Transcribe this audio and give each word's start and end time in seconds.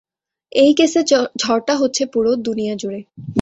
এই 0.51 0.71
কেসে, 0.73 1.01
ঝড়টা 1.37 1.73
হচ্ছে 1.75 2.03
পুরো 2.13 2.31
দুনিয়াজুড়ে! 2.45 2.99